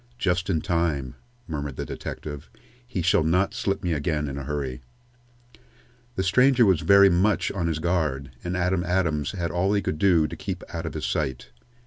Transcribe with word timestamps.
"Just 0.17 0.49
in 0.49 0.61
time," 0.61 1.13
murmured 1.47 1.75
the 1.75 1.85
detective. 1.85 2.49
"He 2.87 3.03
shall 3.03 3.23
not 3.23 3.53
slip 3.53 3.83
me 3.83 3.93
again 3.93 4.27
in 4.27 4.35
a 4.35 4.45
hurry." 4.45 4.81
The 6.15 6.23
stranger 6.23 6.65
was 6.65 6.81
very 6.81 7.07
much 7.11 7.51
on 7.51 7.67
his 7.67 7.77
guard, 7.77 8.31
and 8.43 8.57
Adam 8.57 8.83
Adams 8.83 9.33
had 9.33 9.51
all 9.51 9.73
he 9.73 9.81
could 9.83 9.99
do 9.99 10.25
to 10.25 10.35
keep 10.35 10.63
out 10.73 10.87
of 10.87 10.95
his 10.95 11.05
sight. 11.05 11.51